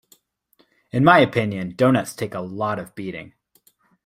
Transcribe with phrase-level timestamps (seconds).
[0.89, 3.35] In my opinion, doughnuts take a lot of beating.